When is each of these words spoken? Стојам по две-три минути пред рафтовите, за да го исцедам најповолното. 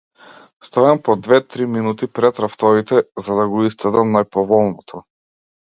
Стојам 0.67 1.01
по 1.07 1.15
две-три 1.27 1.67
минути 1.75 2.09
пред 2.21 2.41
рафтовите, 2.45 3.05
за 3.29 3.39
да 3.43 3.47
го 3.55 3.63
исцедам 3.71 4.13
најповолното. 4.19 5.07